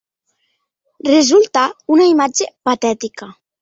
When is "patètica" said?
2.69-3.35